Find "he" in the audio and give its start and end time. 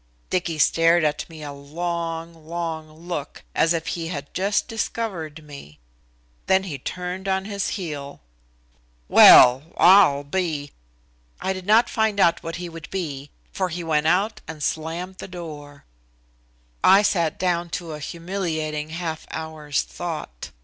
3.85-4.07, 6.63-6.79, 12.55-12.67, 13.69-13.83